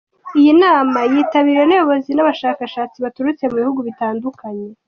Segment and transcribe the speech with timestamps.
[0.39, 4.67] Iyi nama yitabiriwe n’abayobozi n’abashakashatsi baturutse mu bihugu bitandukanye.